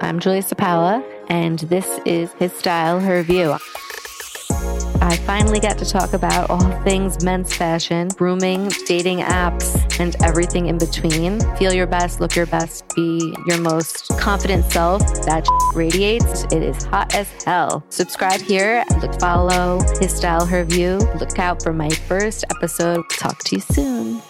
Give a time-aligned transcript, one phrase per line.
[0.00, 3.56] I'm Julia Sapala, and this is His Style, Her View.
[5.00, 10.66] I finally got to talk about all things men's fashion, grooming, dating apps, and everything
[10.66, 11.40] in between.
[11.56, 15.00] Feel your best, look your best, be your most confident self.
[15.24, 16.44] That radiates.
[16.44, 17.82] It is hot as hell.
[17.88, 20.98] Subscribe here, look, follow his style, her view.
[21.18, 23.02] Look out for my first episode.
[23.18, 24.22] Talk to you soon.